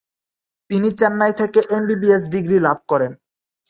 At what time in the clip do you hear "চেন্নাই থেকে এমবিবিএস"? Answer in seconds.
0.99-2.23